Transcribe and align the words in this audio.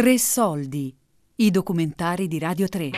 Tre 0.00 0.16
soldi, 0.16 0.96
i 1.34 1.50
documentari 1.50 2.26
di 2.26 2.38
Radio 2.38 2.68
3. 2.68 2.90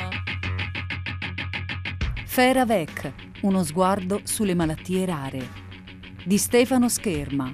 Feravec, 2.27 3.12
uno 3.41 3.64
sguardo 3.64 4.21
sulle 4.23 4.55
malattie 4.55 5.05
rare, 5.05 5.48
di 6.25 6.38
Stefano 6.38 6.88
Scherma. 6.88 7.52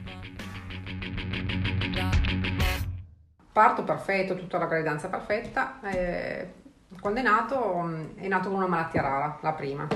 Parto 3.51 3.85
perfetto, 3.85 4.37
tutta 4.37 4.59
la 4.59 4.67
gravidanza 4.67 5.09
perfetta. 5.09 5.81
Eh, 5.81 6.53
quando 7.01 7.21
è 7.21 7.23
nato, 7.23 8.17
è 8.17 8.29
nato 8.29 8.51
con 8.51 8.59
una 8.59 8.69
malattia 8.69 9.01
rara, 9.01 9.39
la 9.41 9.53
prima. 9.53 9.87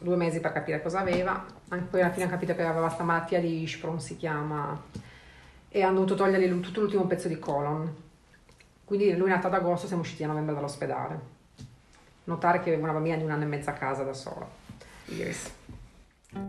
Due 0.00 0.16
mesi 0.16 0.40
per 0.40 0.52
capire 0.52 0.80
cosa 0.80 1.00
aveva, 1.00 1.44
poi 1.90 2.00
alla 2.00 2.10
fine 2.10 2.24
ha 2.24 2.30
capito 2.30 2.54
che 2.54 2.62
aveva 2.62 2.86
questa 2.86 3.04
malattia 3.04 3.38
di 3.38 3.64
Ishpron, 3.64 4.00
si 4.00 4.16
chiama, 4.16 4.82
e 5.68 5.82
hanno 5.82 5.96
dovuto 5.96 6.14
togliergli 6.14 6.62
tutto 6.62 6.80
l'ultimo 6.80 7.04
pezzo 7.04 7.28
di 7.28 7.38
colon 7.38 8.12
quindi 8.84 9.16
lui 9.16 9.28
è 9.28 9.34
nato 9.34 9.46
ad 9.46 9.54
agosto, 9.54 9.86
siamo 9.86 10.02
usciti 10.02 10.24
a 10.24 10.26
novembre 10.26 10.54
dall'ospedale. 10.54 11.32
Notare 12.24 12.60
che 12.60 12.70
aveva 12.70 12.84
una 12.84 12.92
bambina 12.92 13.16
di 13.16 13.24
un 13.24 13.30
anno 13.30 13.44
e 13.44 13.46
mezzo 13.46 13.70
a 13.70 13.74
casa 13.74 14.02
da 14.02 14.14
sola, 14.14 14.46
Iris. 15.06 15.52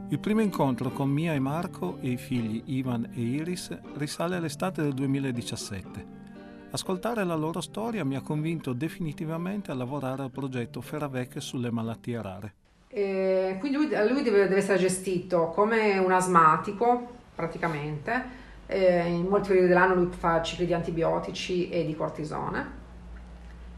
Il 0.09 0.19
primo 0.19 0.41
incontro 0.41 0.89
con 0.91 1.09
Mia 1.09 1.33
e 1.33 1.39
Marco 1.39 1.97
e 2.01 2.09
i 2.09 2.17
figli 2.17 2.63
Ivan 2.65 3.09
e 3.13 3.21
Iris 3.21 3.77
risale 3.95 4.35
all'estate 4.35 4.81
del 4.81 4.93
2017. 4.93 6.23
Ascoltare 6.71 7.23
la 7.23 7.35
loro 7.35 7.61
storia 7.61 8.03
mi 8.03 8.15
ha 8.15 8.21
convinto 8.21 8.73
definitivamente 8.73 9.71
a 9.71 9.75
lavorare 9.75 10.23
al 10.23 10.31
progetto 10.31 10.81
Feravec 10.81 11.41
sulle 11.41 11.71
malattie 11.71 12.21
rare. 12.21 12.53
E 12.87 13.57
quindi 13.59 13.77
lui, 13.77 13.87
lui 14.09 14.23
deve, 14.23 14.47
deve 14.47 14.57
essere 14.57 14.77
gestito 14.77 15.49
come 15.49 15.97
un 15.97 16.11
asmatico, 16.11 17.07
praticamente, 17.35 18.43
eh, 18.67 19.07
in 19.07 19.27
molti 19.27 19.49
periodi 19.49 19.67
dell'anno 19.67 19.95
lui 19.95 20.09
fa 20.11 20.41
cicli 20.41 20.65
di 20.65 20.73
antibiotici 20.73 21.69
e 21.69 21.85
di 21.85 21.95
cortisone. 21.95 22.83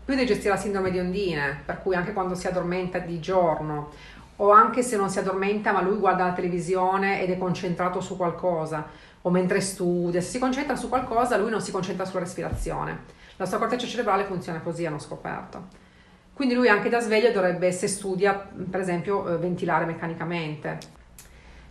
Lui 0.06 0.16
deve 0.16 0.28
gestire 0.28 0.54
la 0.54 0.60
sindrome 0.60 0.90
di 0.90 1.00
ondine, 1.00 1.62
per 1.66 1.82
cui 1.82 1.96
anche 1.96 2.14
quando 2.14 2.34
si 2.34 2.48
addormenta 2.48 3.00
di 3.00 3.20
giorno 3.20 3.90
o 4.38 4.52
anche 4.52 4.84
se 4.84 4.96
non 4.98 5.10
si 5.10 5.20
addormenta 5.20 5.72
ma 5.72 5.82
lui 5.82 5.98
guarda 5.98 6.26
la 6.26 6.34
televisione 6.34 7.22
ed 7.22 7.32
è 7.32 7.38
concentrato 7.38 8.00
su 8.02 8.16
qualcosa 8.16 8.86
o 9.24 9.30
mentre 9.30 9.60
studia, 9.60 10.22
se 10.22 10.30
si 10.30 10.40
concentra 10.40 10.76
su 10.76 10.90
qualcosa 10.90 11.38
lui 11.38 11.50
non 11.50 11.62
si 11.62 11.72
concentra 11.72 12.06
sulla 12.06 12.22
respirazione. 12.22 13.16
La 13.36 13.46
sua 13.46 13.58
corteccia 13.58 13.86
cerebrale 13.86 14.24
funziona 14.24 14.62
così, 14.62 14.86
hanno 14.86 15.00
scoperto. 15.00 15.86
Quindi 16.34 16.54
lui 16.54 16.70
anche 16.70 16.90
da 16.90 17.00
sveglio 17.00 17.32
dovrebbe, 17.32 17.72
se 17.72 17.88
studia, 17.88 18.34
per 18.34 18.80
esempio, 18.80 19.28
eh, 19.28 19.38
ventilare 19.38 19.86
meccanicamente. 19.86 20.78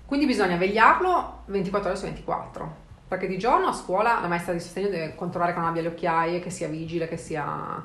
Quindi 0.04 0.26
bisogna 0.26 0.56
vegliarlo 0.56 1.42
24 1.46 1.88
ore 1.88 1.98
su 1.98 2.04
24 2.04 2.84
perché 3.08 3.28
di 3.28 3.38
giorno 3.38 3.68
a 3.68 3.72
scuola 3.72 4.20
la 4.20 4.26
maestra 4.26 4.52
di 4.52 4.60
sostegno 4.60 4.88
deve 4.88 5.14
controllare 5.14 5.52
che 5.52 5.58
non 5.58 5.68
abbia 5.68 5.82
le 5.82 5.88
occhiaie, 5.88 6.40
che 6.40 6.50
sia 6.50 6.68
vigile, 6.68 7.06
che 7.06 7.16
sia... 7.16 7.82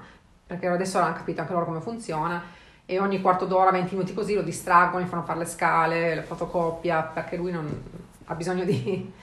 perché 0.48 0.68
adesso 0.68 0.98
hanno 0.98 1.14
capito 1.14 1.42
anche 1.42 1.54
loro 1.54 1.66
come 1.66 1.82
funziona 1.82 2.60
e 2.86 3.00
ogni 3.00 3.22
quarto 3.22 3.46
d'ora, 3.46 3.72
20 3.72 3.94
minuti 3.94 4.14
così 4.14 4.34
lo 4.34 4.42
distraggono, 4.42 5.04
gli 5.04 5.08
fanno 5.08 5.24
fare 5.24 5.40
le 5.40 5.46
scale, 5.46 6.16
le 6.16 6.24
fotocopia, 6.24 7.04
perché 7.04 7.38
lui 7.38 7.52
non... 7.52 7.84
ha 8.26 8.36
bisogno 8.36 8.66
di, 8.66 9.14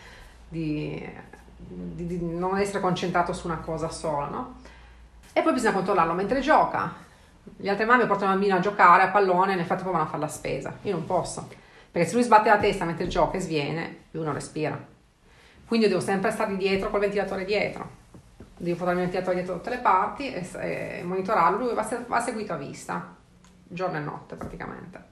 di, 0.49 1.07
di, 1.57 2.07
di 2.07 2.19
non 2.23 2.57
essere 2.59 2.81
concentrato 2.81 3.33
su 3.33 3.47
una 3.47 3.59
cosa 3.59 3.91
sola, 3.91 4.27
no? 4.29 4.57
E 5.33 5.43
poi 5.43 5.53
bisogna 5.53 5.75
controllarlo 5.75 6.15
mentre 6.15 6.41
gioca. 6.41 6.95
Le 7.57 7.71
altre 7.71 7.85
mamme 7.85 8.07
portano 8.07 8.33
il 8.33 8.39
bambino 8.39 8.57
a 8.57 8.61
giocare 8.61 9.03
a 9.03 9.09
pallone 9.09 9.53
e 9.53 9.57
nel 9.57 9.67
frattempo 9.67 9.91
vanno 9.91 10.05
a 10.05 10.09
fare 10.09 10.21
la 10.21 10.29
spesa. 10.29 10.77
Io 10.83 10.93
non 10.93 11.05
posso, 11.05 11.49
perché 11.91 12.09
se 12.09 12.15
lui 12.15 12.23
sbatte 12.23 12.49
la 12.49 12.59
testa 12.59 12.85
mentre 12.85 13.07
gioca 13.09 13.37
e 13.37 13.41
sviene, 13.41 14.05
lui 14.13 14.25
non 14.25 14.33
respira 14.33 14.97
quindi 15.69 15.85
io 15.87 15.93
devo 15.93 16.05
sempre 16.05 16.31
stare 16.31 16.57
dietro 16.57 16.89
col 16.89 17.01
ventilatore 17.01 17.45
dietro. 17.45 17.97
Devo 18.57 18.77
portare 18.77 18.97
il 18.97 19.03
ventilatore 19.03 19.37
dietro 19.37 19.55
tutte 19.57 19.71
le 19.71 19.79
parti 19.79 20.33
e, 20.33 20.49
e 20.55 21.03
monitorarlo. 21.05 21.59
Lui 21.59 21.75
va, 21.75 21.87
va 22.07 22.21
seguito 22.21 22.55
a 22.55 22.57
vista, 22.57 23.15
giorno 23.65 23.99
e 23.99 24.01
notte 24.01 24.35
praticamente. 24.37 25.05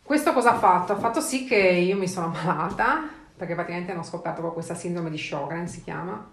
Questo 0.00 0.32
cosa 0.32 0.52
ha 0.52 0.58
fatto? 0.58 0.92
Ha 0.92 0.96
fatto 0.96 1.20
sì 1.20 1.44
che 1.44 1.56
io 1.56 1.96
mi 1.96 2.06
sono 2.06 2.26
ammalata, 2.26 3.08
perché 3.36 3.54
praticamente 3.54 3.90
hanno 3.92 4.04
scoperto 4.04 4.40
questa 4.52 4.74
sindrome 4.74 5.10
di 5.10 5.18
Sjogren, 5.18 5.66
si 5.66 5.82
chiama, 5.82 6.30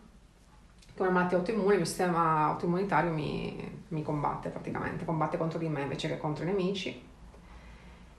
che 0.94 1.00
è 1.00 1.02
una 1.02 1.12
malattia 1.12 1.40
autoimmune, 1.40 1.72
il 1.72 1.78
mio 1.78 1.86
sistema 1.86 2.46
autoimmunitario 2.46 3.12
mi, 3.12 3.84
mi 3.88 4.04
combatte 4.04 4.50
praticamente, 4.50 5.04
combatte 5.04 5.38
contro 5.38 5.58
di 5.58 5.68
me 5.68 5.82
invece 5.82 6.08
che 6.08 6.20
contro 6.20 6.44
i 6.44 6.48
nemici 6.48 7.14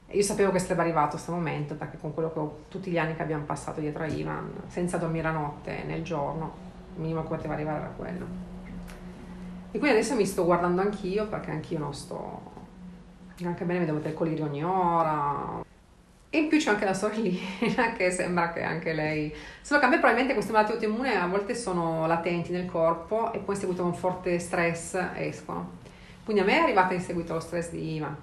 io 0.09 0.23
sapevo 0.23 0.53
che 0.53 0.61
sarebbe 0.61 0.83
arrivato 0.83 1.11
questo 1.11 1.33
momento 1.33 1.75
perché 1.75 1.99
con 1.99 2.15
quello 2.15 2.33
che 2.33 2.39
ho, 2.39 2.59
tutti 2.69 2.91
gli 2.91 2.99
anni 2.99 3.17
che 3.17 3.23
abbiamo 3.23 3.45
passato 3.45 3.81
dietro 3.81 4.05
a 4.05 4.07
Ivan, 4.07 4.53
senza 4.69 4.99
dormire 4.99 5.25
la 5.25 5.33
notte 5.33 5.83
nel 5.85 6.03
giorno, 6.03 6.55
il 6.95 7.01
minimo 7.01 7.23
che 7.23 7.29
poteva 7.29 7.55
arrivare 7.55 7.79
era 7.79 7.93
quello. 7.97 8.27
E 9.73 9.79
quindi 9.79 9.99
adesso 9.99 10.15
mi 10.15 10.25
sto 10.25 10.45
guardando 10.45 10.81
anch'io 10.81 11.27
perché 11.27 11.51
anch'io 11.51 11.79
non 11.79 11.93
sto 11.93 12.55
anche 13.43 13.65
bene, 13.65 13.81
mi 13.81 13.85
devo 13.85 13.99
mettere 13.99 14.43
ogni 14.43 14.65
ora. 14.65 15.65
E 16.31 16.39
in 16.39 16.49
più 16.49 16.59
c'è 16.59 16.71
anche 16.71 16.85
la 16.85 16.95
sorellina 16.95 17.93
che 17.97 18.11
sembra 18.11 18.53
che 18.53 18.63
anche 18.63 18.93
lei... 18.93 19.35
Solo 19.61 19.81
che 19.81 19.87
a 19.87 19.89
me 19.89 19.97
probabilmente 19.97 20.35
queste 20.35 20.53
malattie 20.53 20.75
autoimmuni 20.75 21.11
a 21.11 21.27
volte 21.27 21.55
sono 21.55 22.07
latenti 22.07 22.53
nel 22.53 22.67
corpo 22.67 23.33
e 23.33 23.39
poi 23.39 23.57
seguito 23.57 23.83
a 23.83 23.87
un 23.87 23.95
forte 23.95 24.39
stress 24.39 24.99
escono. 25.17 25.85
Quindi 26.25 26.43
a 26.43 26.45
me 26.47 26.59
è 26.59 26.63
arrivata 26.63 26.95
in 26.95 27.01
seguito 27.01 27.33
allo 27.33 27.41
stress 27.41 27.71
di 27.71 27.97
Ivan 27.97 28.17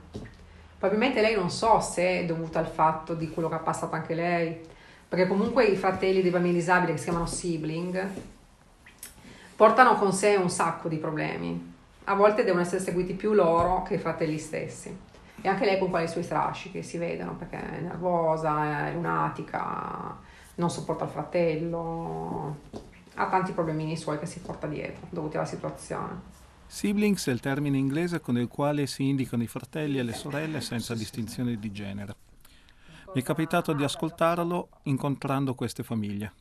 Probabilmente 0.83 1.21
lei 1.21 1.33
non 1.33 1.49
so 1.49 1.79
se 1.79 2.19
è 2.19 2.25
dovuta 2.25 2.59
al 2.59 2.67
fatto 2.67 3.13
di 3.13 3.29
quello 3.29 3.47
che 3.47 3.55
ha 3.55 3.59
passato 3.59 3.95
anche 3.95 4.13
lei, 4.13 4.59
perché 5.07 5.27
comunque 5.27 5.63
i 5.63 5.77
fratelli 5.77 6.21
dei 6.21 6.29
bambini 6.29 6.55
disabili 6.55 6.91
che 6.91 6.97
si 6.97 7.05
chiamano 7.05 7.25
sibling 7.25 8.05
portano 9.55 9.95
con 9.95 10.11
sé 10.11 10.35
un 10.35 10.49
sacco 10.49 10.89
di 10.89 10.97
problemi. 10.97 11.73
A 12.03 12.15
volte 12.15 12.43
devono 12.43 12.63
essere 12.63 12.81
seguiti 12.81 13.13
più 13.13 13.31
loro 13.31 13.83
che 13.83 13.93
i 13.93 13.97
fratelli 13.97 14.37
stessi. 14.37 14.93
E 15.41 15.47
anche 15.47 15.63
lei 15.63 15.75
comunque 15.75 16.01
ha 16.01 16.03
i 16.03 16.09
suoi 16.09 16.23
strasci 16.23 16.69
che 16.69 16.83
si 16.83 16.97
vedono 16.97 17.35
perché 17.35 17.61
è 17.61 17.79
nervosa, 17.79 18.87
è 18.87 18.91
lunatica, 18.91 20.17
non 20.55 20.69
sopporta 20.69 21.05
il 21.05 21.11
fratello, 21.11 22.57
ha 23.15 23.29
tanti 23.29 23.53
problemini 23.53 23.95
suoi 23.95 24.19
che 24.19 24.25
si 24.25 24.41
porta 24.41 24.67
dietro 24.67 25.07
dovuti 25.09 25.37
alla 25.37 25.45
situazione. 25.45 26.42
Siblings 26.73 27.27
è 27.27 27.31
il 27.31 27.39
termine 27.39 27.77
inglese 27.77 28.19
con 28.19 28.35
il 28.35 28.47
quale 28.47 28.87
si 28.87 29.07
indicano 29.07 29.43
i 29.43 29.47
fratelli 29.47 29.99
e 29.99 30.03
le 30.03 30.11
sorelle 30.11 30.59
senza 30.59 30.95
distinzione 30.95 31.59
di 31.59 31.71
genere. 31.71 32.15
Mi 33.13 33.21
è 33.21 33.23
capitato 33.23 33.73
di 33.73 33.83
ascoltarlo 33.83 34.69
incontrando 34.83 35.53
queste 35.53 35.83
famiglie. 35.83 36.33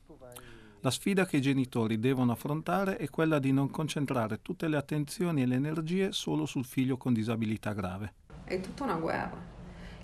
La 0.81 0.91
sfida 0.91 1.27
che 1.27 1.37
i 1.37 1.43
genitori 1.43 2.01
devono 2.01 2.33
affrontare 2.33 2.97
è 2.97 3.11
quella 3.11 3.39
di 3.39 3.53
non 3.53 3.71
concentrare 3.71 4.41
tutte 4.41 4.69
le 4.69 4.79
attenzioni 4.79 5.43
e 5.43 5.47
le 5.47 5.57
energie 5.57 6.13
solo 6.13 6.47
sul 6.47 6.65
figlio 6.65 6.97
con 6.97 7.13
disabilità 7.13 7.75
grave. 7.75 8.15
È 8.45 8.59
tutta 8.59 8.85
una 8.85 8.97
guerra. 8.97 9.39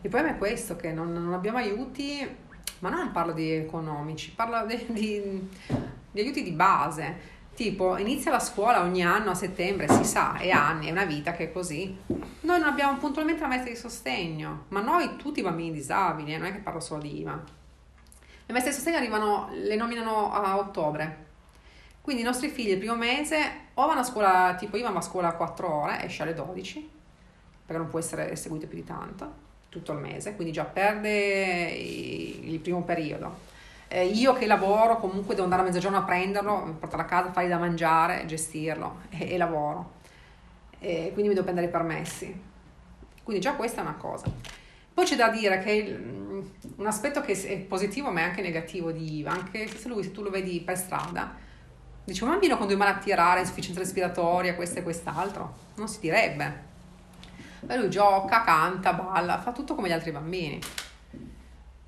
Il 0.02 0.10
problema 0.10 0.34
è 0.34 0.38
questo, 0.38 0.76
che 0.76 0.92
non, 0.92 1.10
non 1.10 1.32
abbiamo 1.32 1.56
aiuti, 1.56 2.28
ma 2.80 2.90
non 2.90 3.12
parlo 3.12 3.32
di 3.32 3.50
economici, 3.50 4.32
parlo 4.32 4.66
di, 4.68 4.92
di, 4.92 5.48
di 6.12 6.20
aiuti 6.20 6.42
di 6.42 6.52
base 6.52 7.36
Tipo, 7.58 7.96
inizia 7.96 8.30
la 8.30 8.38
scuola 8.38 8.82
ogni 8.82 9.02
anno 9.02 9.32
a 9.32 9.34
settembre, 9.34 9.88
si 9.88 10.04
sa, 10.04 10.36
è 10.36 10.48
anni, 10.50 10.86
è 10.86 10.91
una 10.92 11.04
vita 11.04 11.32
che 11.32 11.46
è 11.46 11.52
così. 11.52 11.92
Noi 12.06 12.60
non 12.60 12.69
abbiamo 12.69 12.96
puntualmente 12.98 13.41
la 13.41 13.48
maestra 13.48 13.72
di 13.72 13.76
sostegno, 13.76 14.66
ma 14.69 14.80
noi 14.80 15.16
tutti 15.16 15.41
i 15.41 15.42
bambini 15.42 15.72
disabili, 15.72 16.32
eh, 16.32 16.38
non 16.38 16.46
è 16.46 16.52
che 16.52 16.60
parlo 16.60 16.78
solo 16.78 17.02
di 17.02 17.19
IVA. 17.19 17.32
Le 17.32 18.52
maestre 18.52 18.70
di 18.70 18.76
sostegno 18.76 18.98
arrivano, 18.98 19.48
le 19.50 19.74
nominano 19.74 20.32
a 20.32 20.56
ottobre. 20.56 21.26
Quindi 22.00 22.22
i 22.22 22.24
nostri 22.24 22.48
figli 22.48 22.70
il 22.70 22.78
primo 22.78 22.94
mese 22.94 23.70
o 23.75 23.86
vanno 23.88 24.02
a 24.02 24.04
scuola, 24.04 24.54
tipo 24.56 24.76
Ivan 24.76 24.92
va 24.92 25.00
a 25.00 25.02
scuola 25.02 25.26
a 25.26 25.32
4 25.32 25.75
ore, 25.75 26.04
esce 26.04 26.22
alle 26.22 26.34
12, 26.34 26.90
perché 27.66 27.82
non 27.82 27.90
può 27.90 27.98
essere 27.98 28.36
seguito 28.36 28.69
più 28.69 28.76
di 28.76 28.84
tanto, 28.84 29.32
tutto 29.69 29.90
il 29.90 29.98
mese, 29.98 30.36
quindi 30.36 30.52
già 30.52 30.62
perde 30.62 31.70
il 31.72 32.60
primo 32.60 32.84
periodo 32.84 33.56
eh, 33.88 34.06
io 34.06 34.35
che 34.35 34.46
lavoro 34.46 34.99
comunque 34.99 35.35
devo 35.35 35.44
andare 35.44 35.62
a 35.62 35.64
mezzogiorno 35.64 35.96
a 35.96 36.02
prenderlo, 36.02 36.76
portarlo 36.79 37.05
a 37.05 37.08
casa, 37.08 37.32
fargli 37.32 37.49
da 37.49 37.58
mangiare, 37.58 38.26
gestirlo 38.26 39.00
e, 39.11 39.32
e 39.32 39.37
lavoro. 39.38 39.96
E 40.79 41.11
quindi 41.12 41.29
mi 41.29 41.35
devo 41.35 41.43
prendere 41.43 41.67
i 41.67 41.70
permessi. 41.70 42.43
Quindi 43.23 43.43
già 43.43 43.55
questa 43.55 43.81
è 43.81 43.82
una 43.82 43.96
cosa. 43.96 44.31
Poi 44.93 45.06
c'è 45.06 45.17
da 45.17 45.29
dire 45.29 45.61
che 45.61 45.73
il, 45.73 45.99
mm, 45.99 46.40
un 46.76 46.87
aspetto 46.87 47.20
che 47.20 47.32
è 47.32 47.58
positivo 47.58 48.11
ma 48.11 48.20
è 48.20 48.23
anche 48.25 48.43
negativo 48.43 48.90
di 48.90 49.19
Iva, 49.19 49.31
anche 49.31 49.69
se, 49.69 49.88
lui, 49.88 50.02
se 50.02 50.12
tu 50.12 50.23
lo 50.23 50.31
vedi 50.31 50.61
per 50.61 50.76
strada, 50.76 51.34
dice 52.05 52.25
un 52.25 52.31
bambino 52.31 52.56
con 52.56 52.67
due 52.67 52.76
malattie 52.76 53.14
rare, 53.14 53.41
insufficienza 53.41 53.81
respiratoria, 53.81 54.55
questo 54.55 54.81
e 54.81 54.82
quest'altro, 54.82 55.55
non 55.76 55.88
si 55.88 56.00
direbbe. 56.00 56.67
Ma 57.61 57.76
lui 57.76 57.91
gioca, 57.91 58.43
canta, 58.43 58.93
balla, 58.93 59.41
fa 59.41 59.52
tutto 59.52 59.75
come 59.75 59.88
gli 59.88 59.93
altri 59.93 60.11
bambini. 60.11 60.61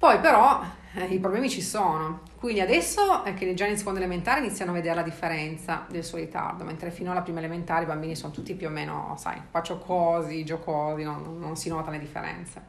Poi 0.01 0.19
però 0.19 0.63
eh, 0.95 1.05
i 1.05 1.19
problemi 1.19 1.51
ci 1.51 1.61
sono. 1.61 2.21
Quindi 2.39 2.63
adesso 2.63 3.23
è 3.23 3.35
che 3.35 3.53
già 3.53 3.67
in 3.67 3.77
seconda 3.77 3.99
elementare 3.99 4.41
iniziano 4.41 4.71
a 4.71 4.75
vedere 4.75 4.95
la 4.95 5.03
differenza 5.03 5.85
del 5.91 6.03
suo 6.03 6.17
ritardo, 6.17 6.65
mentre 6.65 6.91
fino 6.91 7.11
alla 7.11 7.21
prima 7.21 7.41
elementare 7.41 7.83
i 7.83 7.87
bambini 7.87 8.17
sono 8.17 8.33
tutti 8.33 8.55
più 8.55 8.69
o 8.69 8.71
meno, 8.71 9.15
sai, 9.19 9.43
paciocosi, 9.51 10.43
giocosi, 10.43 11.03
non, 11.03 11.39
non 11.39 11.55
si 11.55 11.69
notano 11.69 11.91
le 11.91 11.99
differenze. 11.99 12.63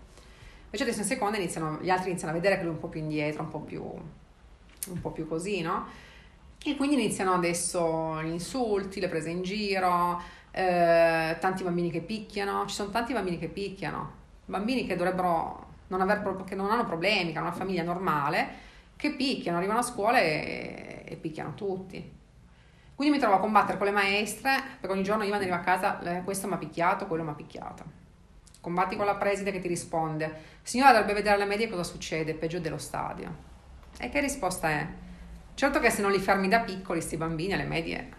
Invece 0.66 0.84
adesso 0.84 1.00
in 1.00 1.06
seconda 1.06 1.38
iniziano, 1.38 1.78
gli 1.80 1.90
altri 1.90 2.10
iniziano 2.10 2.34
a 2.34 2.36
vedere 2.36 2.58
che 2.58 2.64
lui 2.64 2.72
è 2.72 2.76
un 2.76 2.82
po' 2.82 2.90
più 2.90 3.00
indietro, 3.00 3.44
un 3.44 3.50
po' 3.50 3.62
più, 3.62 3.82
un 3.82 5.00
po 5.00 5.12
più 5.12 5.26
così, 5.26 5.62
no? 5.62 5.86
E 6.62 6.76
quindi 6.76 6.96
iniziano 6.96 7.32
adesso 7.32 8.22
gli 8.24 8.32
insulti, 8.32 9.00
le 9.00 9.08
prese 9.08 9.30
in 9.30 9.42
giro, 9.42 10.22
eh, 10.52 11.38
tanti 11.40 11.64
bambini 11.64 11.90
che 11.92 12.02
picchiano, 12.02 12.66
ci 12.66 12.76
sono 12.76 12.90
tanti 12.90 13.14
bambini 13.14 13.40
che 13.40 13.48
picchiano, 13.48 14.12
bambini 14.48 14.86
che 14.86 14.98
dovrebbero 14.98 15.70
non, 15.92 16.02
aver, 16.02 16.44
che 16.46 16.56
non 16.56 16.72
hanno 16.72 16.86
problemi, 16.86 17.32
che 17.32 17.38
hanno 17.38 17.48
una 17.48 17.56
famiglia 17.56 17.84
normale, 17.84 18.48
che 18.96 19.14
picchiano, 19.14 19.58
arrivano 19.58 19.80
a 19.80 19.84
scuola 19.84 20.20
e, 20.20 21.04
e 21.06 21.16
picchiano 21.18 21.54
tutti. 21.54 22.20
Quindi 22.96 23.16
mi 23.16 23.22
trovo 23.22 23.36
a 23.36 23.40
combattere 23.40 23.78
con 23.78 23.88
le 23.88 23.94
maestre, 23.94 24.56
perché 24.80 24.96
ogni 24.96 25.04
giorno 25.04 25.24
io 25.24 25.38
venivo 25.38 25.56
a 25.56 25.60
casa, 25.60 26.00
questo 26.24 26.48
mi 26.48 26.54
ha 26.54 26.58
picchiato, 26.58 27.08
quello 27.08 27.24
mi 27.24 27.32
ha 27.32 27.34
picchiato. 27.34 28.00
Combatti 28.62 28.96
con 28.96 29.06
la 29.06 29.16
preside 29.16 29.52
che 29.52 29.60
ti 29.60 29.68
risponde, 29.68 30.60
signora 30.62 30.92
dovrebbe 30.92 31.14
vedere 31.14 31.36
alle 31.36 31.46
medie 31.46 31.68
cosa 31.68 31.84
succede, 31.84 32.36
peggio 32.36 32.60
dello 32.60 32.78
stadio. 32.78 33.50
E 34.00 34.10
che 34.10 34.22
risposta 34.22 34.70
è? 34.70 34.88
Certo 35.56 35.80
che 35.80 35.90
se 35.90 36.02
non 36.02 36.12
li 36.12 36.20
fermi 36.20 36.48
da 36.48 36.60
piccoli, 36.60 37.00
questi 37.00 37.18
bambini 37.18 37.54
alle 37.54 37.66
medie. 37.66 38.10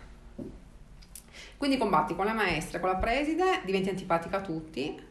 Quindi 1.56 1.78
combatti 1.78 2.16
con 2.16 2.26
le 2.26 2.32
maestre, 2.32 2.80
con 2.80 2.90
la 2.90 2.96
preside, 2.96 3.62
diventi 3.64 3.88
antipatica 3.88 4.38
a 4.38 4.40
tutti, 4.40 5.10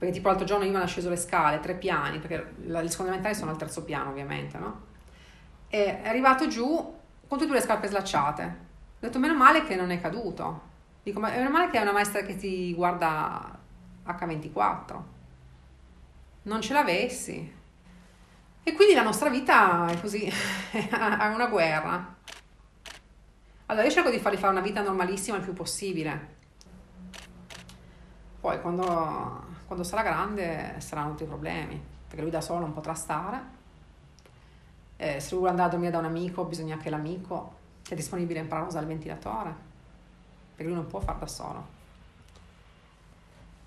perché 0.00 0.14
tipo 0.14 0.28
l'altro 0.28 0.46
giorno 0.46 0.64
io 0.64 0.70
mi 0.70 0.76
hanno 0.76 0.86
sceso 0.86 1.10
le 1.10 1.16
scale, 1.16 1.60
tre 1.60 1.74
piani, 1.74 2.18
perché 2.20 2.54
le 2.56 2.88
seconde 2.88 3.12
elementari 3.12 3.34
sono 3.34 3.50
al 3.50 3.58
terzo 3.58 3.84
piano 3.84 4.08
ovviamente, 4.08 4.56
no? 4.56 4.80
E 5.68 6.00
è 6.00 6.08
arrivato 6.08 6.48
giù 6.48 6.96
con 7.28 7.38
tutte 7.38 7.52
le 7.52 7.60
scarpe 7.60 7.86
slacciate 7.86 8.68
ho 9.02 9.06
detto, 9.06 9.18
meno 9.18 9.34
male 9.34 9.64
che 9.64 9.76
non 9.76 9.90
è 9.90 9.98
caduto. 9.98 10.68
Dico, 11.02 11.20
ma 11.20 11.30
meno 11.30 11.48
male 11.48 11.70
che 11.70 11.78
è 11.78 11.80
una 11.80 11.92
maestra 11.92 12.20
che 12.20 12.36
ti 12.36 12.74
guarda 12.74 13.58
H24. 14.06 15.02
Non 16.42 16.60
ce 16.60 16.72
l'avessi. 16.74 17.58
E 18.62 18.72
quindi 18.74 18.92
la 18.92 19.02
nostra 19.02 19.30
vita 19.30 19.86
è 19.86 19.98
così, 19.98 20.24
è 20.70 21.32
una 21.32 21.46
guerra. 21.46 22.16
Allora 23.66 23.86
io 23.86 23.90
cerco 23.90 24.10
di 24.10 24.18
fargli 24.18 24.36
fare 24.36 24.52
una 24.52 24.60
vita 24.60 24.82
normalissima 24.82 25.38
il 25.38 25.44
più 25.44 25.54
possibile. 25.54 26.36
Poi 28.40 28.60
quando, 28.60 29.44
quando 29.66 29.84
sarà 29.84 30.02
grande 30.02 30.76
saranno 30.78 31.10
tutti 31.10 31.24
i 31.24 31.26
problemi, 31.26 31.80
perché 32.06 32.22
lui 32.22 32.30
da 32.30 32.40
solo 32.40 32.60
non 32.60 32.72
potrà 32.72 32.94
stare. 32.94 33.58
Eh, 34.96 35.20
se 35.20 35.30
lui 35.30 35.38
vuole 35.38 35.50
andare 35.50 35.68
a 35.68 35.70
dormire 35.72 35.92
da 35.92 35.98
un 35.98 36.04
amico 36.06 36.44
bisogna 36.44 36.76
che 36.76 36.90
l'amico 36.90 37.58
è 37.88 37.94
disponibile 37.94 38.38
a 38.38 38.42
imparare 38.42 38.66
a 38.66 38.68
usare 38.68 38.84
il 38.84 38.90
ventilatore, 38.90 39.54
perché 40.54 40.64
lui 40.64 40.74
non 40.74 40.86
può 40.86 41.00
far 41.00 41.16
da 41.16 41.26
solo. 41.26 41.78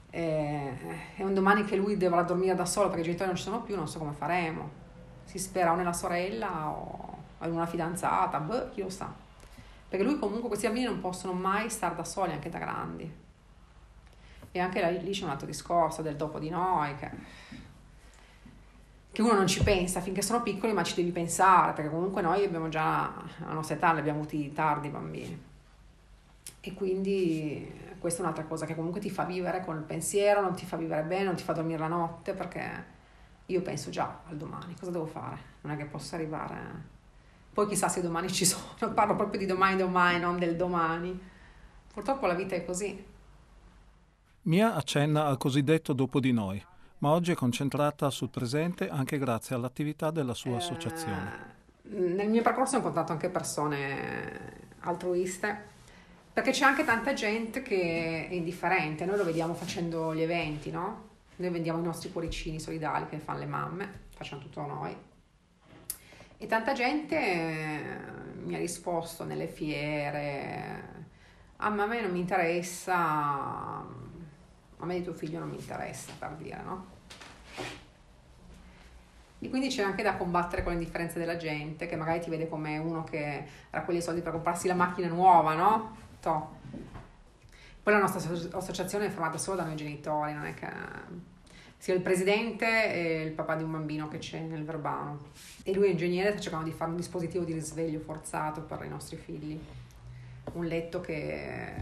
E, 0.10 0.78
e 1.16 1.24
un 1.24 1.34
domani 1.34 1.66
che 1.66 1.76
lui 1.76 1.98
dovrà 1.98 2.22
dormire 2.24 2.56
da 2.56 2.66
solo 2.66 2.88
perché 2.88 3.02
i 3.02 3.06
genitori 3.06 3.30
non 3.30 3.38
ci 3.38 3.44
sono 3.44 3.62
più, 3.62 3.76
non 3.76 3.88
so 3.88 4.00
come 4.00 4.14
faremo. 4.14 4.81
Si 5.26 5.38
spera 5.38 5.72
o 5.72 5.76
nella 5.76 5.94
sorella 5.94 6.69
o 6.69 7.18
in 7.44 7.52
una 7.52 7.66
fidanzata, 7.66 8.40
boh, 8.40 8.69
chi 8.69 8.81
lo 8.81 8.90
sa. 8.90 9.12
Perché 9.88 10.04
lui 10.04 10.18
comunque, 10.18 10.48
questi 10.48 10.66
bambini 10.66 10.86
non 10.86 11.00
possono 11.00 11.34
mai 11.34 11.69
stare 11.69 11.96
da 11.96 12.04
soli 12.04 12.31
anche 12.31 12.50
da 12.50 12.58
grandi. 12.58 13.22
E 14.54 14.60
anche 14.60 15.02
lì 15.02 15.12
c'è 15.12 15.26
un 15.26 15.32
altro 15.32 15.48
discorso 15.48 16.02
del 16.02 16.16
dopo 16.16 16.40
di 16.40 16.50
noi, 16.50 16.96
che 16.96 17.10
che 19.14 19.22
uno 19.22 19.34
non 19.34 19.46
ci 19.46 19.62
pensa 19.62 20.02
finché 20.02 20.24
sono 20.24 20.42
piccoli, 20.42 20.74
ma 20.74 20.82
ci 20.82 20.96
devi 20.96 21.12
pensare, 21.12 21.74
perché 21.74 21.92
comunque 21.92 22.24
noi 22.24 22.44
abbiamo 22.44 22.68
già, 22.68 23.14
a 23.46 23.54
nostra 23.54 23.76
età, 23.76 23.94
li 23.94 24.00
abbiamo 24.00 24.22
avuti 24.22 24.52
tardi 24.54 24.88
i 24.88 24.90
bambini. 24.90 25.44
E 26.60 26.74
quindi 26.74 27.72
questa 28.00 28.22
è 28.22 28.24
un'altra 28.24 28.46
cosa 28.46 28.66
che 28.66 28.74
comunque 28.74 29.00
ti 29.00 29.12
fa 29.12 29.24
vivere 29.24 29.64
con 29.64 29.78
il 29.78 29.84
pensiero, 29.84 30.42
non 30.42 30.56
ti 30.56 30.66
fa 30.66 30.78
vivere 30.78 31.04
bene, 31.04 31.26
non 31.26 31.36
ti 31.36 31.44
fa 31.44 31.54
dormire 31.54 31.78
la 31.78 31.88
notte, 31.88 32.34
perché 32.34 32.86
io 33.46 33.62
penso 33.62 33.92
già 33.92 34.22
al 34.28 34.36
domani, 34.36 34.76
cosa 34.80 34.90
devo 34.90 35.06
fare? 35.06 35.38
Non 35.62 35.74
è 35.74 35.78
che 35.78 35.86
posso 35.86 36.16
arrivare... 36.16 36.92
Poi 37.54 37.68
chissà 37.68 37.90
se 37.90 38.02
domani 38.02 38.32
ci 38.32 38.46
sono, 38.46 38.64
parlo 38.96 39.16
proprio 39.16 39.40
di 39.40 39.46
domani 39.46 39.76
domani, 39.76 40.20
non 40.20 40.40
del 40.40 40.56
domani. 40.56 41.22
Purtroppo 41.94 42.26
la 42.26 42.34
vita 42.34 42.56
è 42.56 42.66
così. 42.66 43.12
Mia 44.44 44.75
accenna 44.75 45.25
al 45.25 45.38
cosiddetto 45.38 45.94
dopo 45.94 46.19
di 46.19 46.31
noi 46.31 46.63
ma 47.04 47.12
oggi 47.12 47.34
è 47.34 47.36
concentrata 47.36 48.10
sul 48.10 48.30
presente 48.30 48.88
anche 48.88 49.18
grazie 49.18 49.56
all'attività 49.56 50.10
della 50.10 50.34
sua 50.34 50.56
associazione. 50.56 51.56
Eh, 51.84 51.98
nel 51.98 52.30
mio 52.30 52.42
percorso 52.42 52.75
ho 52.75 52.78
incontrato 52.78 53.12
anche 53.12 53.28
persone 53.28 54.62
altruiste, 54.80 55.72
perché 56.31 56.51
c'è 56.51 56.63
anche 56.63 56.86
tanta 56.86 57.12
gente 57.12 57.62
che 57.62 58.28
è 58.30 58.34
indifferente, 58.34 59.04
noi 59.04 59.18
lo 59.18 59.25
vediamo 59.25 59.54
facendo 59.54 60.16
gli 60.16 60.22
eventi, 60.22 60.72
no? 60.72 61.10
Noi 61.36 61.50
vendiamo 61.50 61.80
i 61.80 61.84
nostri 61.84 62.10
cuoricini 62.10 62.57
solidali 62.57 63.07
che 63.10 63.19
fanno 63.19 63.40
le 63.40 63.48
mamme, 63.48 64.04
facciamo 64.16 64.42
tutto 64.42 64.62
noi. 64.62 64.95
E 66.38 66.45
tanta 66.48 66.72
gente 66.72 67.18
eh, 67.18 67.84
mi 68.45 68.56
ha 68.56 68.60
risposto 68.60 69.25
nelle 69.25 69.48
fiere, 69.48 71.06
ah, 71.57 71.69
ma 71.69 71.84
a 71.84 71.88
me 71.88 72.01
non 72.01 72.12
mi 72.12 72.19
interessa, 72.19 73.86
a 74.83 74.85
me 74.85 74.97
di 74.97 75.03
tuo 75.03 75.13
figlio 75.13 75.39
non 75.39 75.50
mi 75.50 75.56
interessa, 75.56 76.12
per 76.18 76.31
dire, 76.38 76.62
no? 76.63 76.85
E 79.39 79.50
quindi 79.50 79.68
c'è 79.68 79.83
anche 79.83 80.03
da 80.03 80.15
combattere 80.15 80.63
con 80.63 80.74
le 80.74 80.80
differenze 80.80 81.19
della 81.19 81.35
gente, 81.35 81.85
che 81.85 81.95
magari 81.95 82.21
ti 82.21 82.30
vede 82.30 82.47
come 82.47 82.77
uno 82.77 83.03
che 83.03 83.45
raccoglie 83.71 84.00
soldi 84.01 84.21
per 84.21 84.31
comprarsi 84.31 84.68
la 84.68 84.74
macchina 84.74 85.07
nuova, 85.07 85.53
no? 85.53 85.97
Toh. 86.21 86.62
Poi 87.83 87.94
la 87.94 88.00
nostra 88.00 88.21
associazione 88.57 89.07
è 89.07 89.09
formata 89.09 89.38
solo 89.38 89.57
da 89.57 89.65
noi 89.65 89.75
genitori, 89.75 90.33
non 90.33 90.45
è 90.45 90.53
che 90.53 90.69
sia 91.77 91.94
il 91.94 92.01
presidente 92.01 92.94
e 92.94 93.24
il 93.24 93.31
papà 93.33 93.56
di 93.56 93.63
un 93.63 93.71
bambino 93.71 94.07
che 94.07 94.19
c'è 94.19 94.39
nel 94.39 94.63
Verbano. 94.63 95.19
E 95.63 95.74
lui 95.74 95.88
è 95.88 95.89
ingegnere, 95.89 96.31
sta 96.31 96.39
cercando 96.39 96.69
di 96.69 96.71
fare 96.71 96.91
un 96.91 96.95
dispositivo 96.95 97.44
di 97.44 97.51
risveglio 97.51 98.00
forzato 98.00 98.62
per 98.62 98.85
i 98.85 98.88
nostri 98.88 99.18
figli. 99.18 99.59
Un 100.53 100.65
letto 100.65 101.01
che 101.01 101.74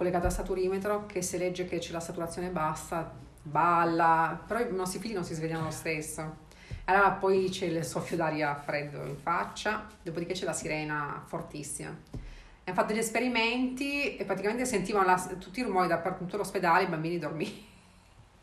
collegato 0.00 0.24
al 0.24 0.32
saturimetro, 0.32 1.04
che 1.04 1.20
se 1.20 1.36
legge 1.36 1.66
che 1.66 1.76
c'è 1.76 1.92
la 1.92 2.00
saturazione 2.00 2.48
bassa, 2.48 3.12
balla, 3.42 4.42
però 4.46 4.58
i 4.60 4.72
nostri 4.72 4.98
figli 4.98 5.12
non 5.12 5.24
si 5.24 5.34
svegliano 5.34 5.64
lo 5.64 5.70
stesso. 5.70 6.48
Allora 6.84 7.10
poi 7.10 7.50
c'è 7.50 7.66
il 7.66 7.84
soffio 7.84 8.16
d'aria 8.16 8.54
freddo 8.54 9.04
in 9.04 9.18
faccia, 9.18 9.86
dopodiché 10.02 10.32
c'è 10.32 10.46
la 10.46 10.54
sirena 10.54 11.22
fortissima. 11.26 11.90
Hanno 11.90 12.74
fatto 12.74 12.86
degli 12.86 13.02
esperimenti 13.02 14.16
e 14.16 14.24
praticamente 14.24 14.64
sentivano 14.64 15.04
la, 15.04 15.22
tutti 15.38 15.60
i 15.60 15.64
rumori 15.64 15.88
dappertutto 15.88 16.38
l'ospedale, 16.38 16.84
i 16.84 16.88
bambini 16.88 17.18
dormivano. 17.18 17.68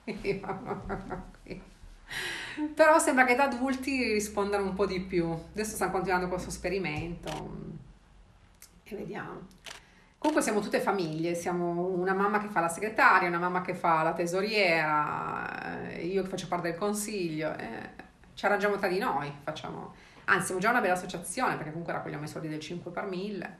Però 2.75 2.99
sembra 2.99 3.25
che 3.25 3.33
da 3.33 3.45
adulti 3.45 4.13
rispondano 4.13 4.63
un 4.63 4.75
po' 4.75 4.85
di 4.85 4.99
più. 4.99 5.27
Adesso 5.27 5.73
stanno 5.73 5.91
continuando 5.91 6.27
questo 6.27 6.49
esperimento 6.49 7.29
e 8.83 8.95
vediamo. 8.95 9.47
Comunque 10.17 10.43
siamo 10.43 10.61
tutte 10.61 10.79
famiglie, 10.79 11.35
siamo 11.35 11.87
una 11.87 12.13
mamma 12.13 12.39
che 12.39 12.47
fa 12.47 12.59
la 12.59 12.69
segretaria, 12.69 13.27
una 13.27 13.39
mamma 13.39 13.61
che 13.61 13.75
fa 13.75 14.01
la 14.03 14.13
tesoriera, 14.13 15.91
io 15.99 16.23
che 16.23 16.29
faccio 16.29 16.47
parte 16.47 16.69
del 16.69 16.77
consiglio. 16.77 17.55
Eh 17.55 18.05
ci 18.37 18.45
arrangiamo 18.45 18.77
tra 18.77 18.87
di 18.87 18.99
noi, 18.99 19.33
facciamo, 19.41 19.95
anzi 20.25 20.45
siamo 20.45 20.61
già 20.61 20.69
una 20.69 20.79
bella 20.79 20.93
associazione 20.93 21.55
perché 21.55 21.71
comunque 21.71 21.91
raccogliamo 21.91 22.23
i 22.23 22.27
soldi 22.27 22.47
del 22.47 22.59
5 22.59 22.91
per 22.91 23.05
1000, 23.05 23.57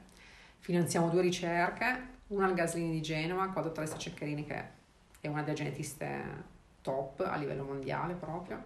finanziamo 0.60 1.08
due 1.08 1.20
ricerche, 1.20 2.16
una 2.28 2.46
al 2.46 2.54
Gaslini 2.54 2.92
di 2.92 3.02
Genova 3.02 3.46
con 3.46 3.54
la 3.56 3.62
dottoressa 3.62 3.98
Ceccherini 3.98 4.46
che 4.46 4.64
è 5.20 5.26
una 5.26 5.42
delle 5.42 5.56
genetiste 5.56 6.44
top 6.80 7.26
a 7.28 7.34
livello 7.34 7.64
mondiale 7.64 8.14
proprio, 8.14 8.62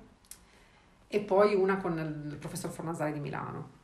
e 1.09 1.21
poi 1.21 1.55
una 1.55 1.79
con 1.79 1.97
il 1.97 2.37
professor 2.37 2.71
Fornasari 2.71 3.15
di 3.15 3.21
Milano 3.21 3.81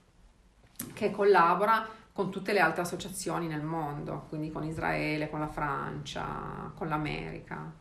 che 0.92 1.10
collabora 1.10 1.88
con 2.18 2.32
tutte 2.32 2.52
le 2.52 2.58
altre 2.58 2.82
associazioni 2.82 3.46
nel 3.46 3.62
mondo, 3.62 4.26
quindi 4.28 4.50
con 4.50 4.64
Israele, 4.64 5.30
con 5.30 5.38
la 5.38 5.46
Francia, 5.46 6.72
con 6.74 6.88
l'America. 6.88 7.72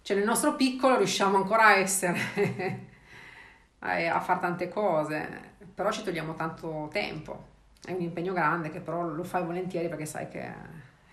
Cioè 0.00 0.16
nel 0.16 0.24
nostro 0.24 0.54
piccolo 0.54 0.96
riusciamo 0.96 1.36
ancora 1.36 1.66
a 1.66 1.76
essere 1.76 2.18
a 3.80 4.20
fare 4.20 4.40
tante 4.40 4.70
cose, 4.70 5.52
però 5.74 5.92
ci 5.92 6.02
togliamo 6.02 6.32
tanto 6.34 6.88
tempo. 6.90 7.48
È 7.84 7.92
un 7.92 8.00
impegno 8.00 8.32
grande 8.32 8.70
che 8.70 8.80
però 8.80 9.02
lo 9.02 9.22
fai 9.22 9.44
volentieri 9.44 9.90
perché 9.90 10.06
sai 10.06 10.28
che 10.28 10.50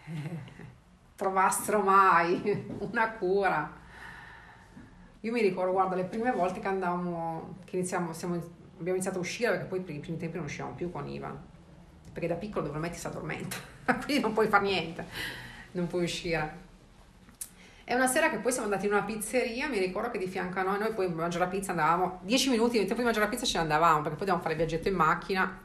trovassero 1.17 1.81
mai 1.81 2.41
una 2.89 3.11
cura. 3.11 3.69
Io 5.19 5.31
mi 5.33 5.41
ricordo, 5.41 5.73
guarda, 5.73 5.95
le 5.95 6.05
prime 6.05 6.31
volte 6.31 6.61
che 6.61 6.67
andavamo, 6.69 7.55
che 7.65 7.75
iniziamo, 7.75 8.13
siamo, 8.13 8.35
abbiamo 8.35 8.93
iniziato 8.93 9.17
a 9.17 9.21
uscire, 9.21 9.49
perché 9.49 9.65
poi 9.65 9.81
per 9.81 9.95
i 9.95 9.99
primi 9.99 10.17
tempi 10.17 10.37
non 10.37 10.45
uscivamo 10.45 10.73
più 10.73 10.89
con 10.89 11.05
Ivan, 11.05 11.51
perché 12.13 12.27
da 12.27 12.35
piccolo 12.35 12.67
dove 12.67 12.79
metti 12.79 12.97
si 12.97 13.07
addormenta, 13.07 13.57
quindi 14.05 14.19
non 14.19 14.31
puoi 14.31 14.47
fare 14.47 14.63
niente, 14.63 15.05
non 15.71 15.87
puoi 15.87 16.03
uscire. 16.03 16.61
È 17.83 17.93
una 17.93 18.07
sera 18.07 18.29
che 18.29 18.37
poi 18.37 18.51
siamo 18.51 18.67
andati 18.67 18.85
in 18.85 18.93
una 18.93 19.03
pizzeria, 19.03 19.67
mi 19.67 19.77
ricordo 19.77 20.09
che 20.09 20.17
di 20.17 20.27
fianco 20.27 20.59
a 20.59 20.63
noi, 20.63 20.79
noi 20.79 20.93
poi 20.93 21.11
mangiare 21.11 21.43
la 21.43 21.49
pizza 21.49 21.71
andavamo, 21.71 22.19
10 22.21 22.49
minuti 22.51 22.77
prima 22.77 22.95
di 22.95 23.03
mangiare 23.03 23.25
la 23.25 23.31
pizza 23.31 23.45
ce 23.45 23.57
ne 23.57 23.63
andavamo, 23.63 24.01
perché 24.01 24.15
poi 24.15 24.19
dobbiamo 24.19 24.39
fare 24.39 24.53
il 24.53 24.59
viaggetto 24.59 24.87
in 24.87 24.95
macchina 24.95 25.61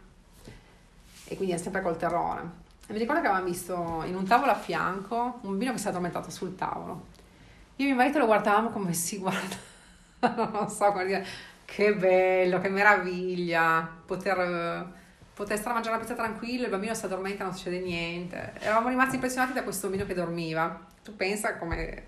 e 1.25 1.37
quindi 1.37 1.55
è 1.55 1.59
sempre 1.59 1.83
col 1.83 1.97
terrore. 1.97 2.67
E 2.89 2.93
mi 2.93 2.99
ricordo 2.99 3.21
che 3.21 3.27
avevamo 3.29 3.49
visto 3.49 4.03
in 4.07 4.17
un 4.17 4.25
tavolo 4.27 4.51
a 4.51 4.57
fianco 4.57 5.39
un 5.43 5.51
bambino 5.51 5.73
che 5.73 5.79
si 5.79 5.87
è 5.87 5.91
addormentato 5.91 6.31
sul 6.31 6.57
tavolo. 6.57 7.07
Io 7.77 7.85
e 7.85 7.89
mio 7.89 7.97
marito 7.97 8.19
lo 8.19 8.27
guardavamo 8.27 8.71
come 8.71 8.95
si 8.95 9.19
guarda, 9.19 9.57
non 10.53 10.69
so 10.69 10.91
come 10.91 11.05
dire, 11.05 11.25
che 11.67 11.95
bello, 11.95 12.61
che 12.61 12.69
meraviglia 12.71 13.89
poter, 14.05 14.91
potessero 15.39 15.73
mangiare 15.73 15.95
la 15.95 16.01
pizza 16.01 16.17
tranquillo, 16.17 16.65
il 16.65 16.71
bambino 16.71 16.95
si 16.95 17.05
addormenta, 17.05 17.45
non 17.45 17.55
succede 17.55 17.79
niente. 17.79 18.55
Eravamo 18.59 18.89
rimasti 18.89 19.15
impressionati 19.15 19.53
da 19.53 19.63
questo 19.63 19.87
bambino 19.87 20.05
che 20.05 20.15
dormiva. 20.15 20.85
Tu 21.05 21.15
pensa 21.15 21.57
come, 21.59 22.07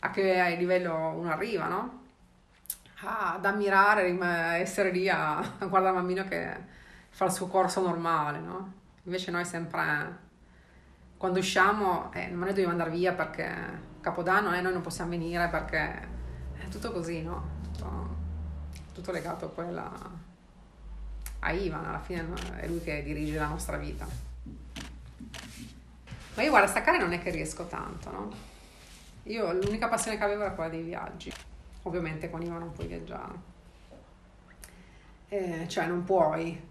a 0.00 0.10
che 0.10 0.56
livello 0.58 0.94
uno 1.16 1.30
arriva, 1.30 1.68
no? 1.68 1.98
ad 3.02 3.46
ammirare, 3.46 4.14
essere 4.60 4.90
lì 4.90 5.08
a, 5.08 5.38
a 5.38 5.66
guardare 5.68 5.94
il 5.94 6.00
bambino 6.02 6.24
che 6.24 6.54
fa 7.08 7.24
il 7.24 7.32
suo 7.32 7.46
corso 7.46 7.80
normale, 7.80 8.40
no? 8.40 8.72
Invece 9.04 9.30
noi 9.30 9.46
sempre, 9.46 10.18
quando 11.16 11.38
usciamo, 11.38 12.12
eh, 12.12 12.26
noi 12.26 12.48
dobbiamo 12.48 12.72
andare 12.72 12.90
via 12.90 13.14
perché 13.14 13.48
Capodanno 14.02 14.54
eh, 14.54 14.60
noi 14.60 14.74
non 14.74 14.82
possiamo 14.82 15.08
venire 15.08 15.48
perché 15.48 16.08
è 16.58 16.68
tutto 16.68 16.92
così, 16.92 17.22
no? 17.22 17.42
Tutto, 17.72 18.16
tutto 18.92 19.12
legato 19.12 19.48
poi 19.48 19.68
alla, 19.68 19.90
a 21.40 21.52
Ivan, 21.52 21.84
alla 21.84 22.00
fine 22.00 22.26
è 22.56 22.66
lui 22.66 22.80
che 22.80 23.02
dirige 23.02 23.38
la 23.38 23.46
nostra 23.46 23.76
vita. 23.76 24.06
Ma 26.34 26.42
io 26.42 26.50
guarda, 26.50 26.68
staccare 26.68 26.98
non 26.98 27.12
è 27.12 27.20
che 27.20 27.30
riesco 27.30 27.66
tanto, 27.66 28.10
no? 28.10 28.32
Io 29.24 29.52
l'unica 29.52 29.88
passione 29.88 30.16
che 30.16 30.24
avevo 30.24 30.42
era 30.42 30.52
quella 30.52 30.70
dei 30.70 30.82
viaggi. 30.82 31.32
Ovviamente 31.82 32.30
con 32.30 32.42
Ivan 32.42 32.58
non 32.58 32.72
puoi 32.72 32.86
viaggiare. 32.86 33.48
Eh, 35.28 35.66
cioè 35.68 35.86
non 35.86 36.04
puoi. 36.04 36.68